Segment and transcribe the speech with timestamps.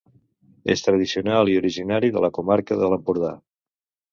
[0.73, 3.35] És tradicional i originari de la comarca de l'Empordà.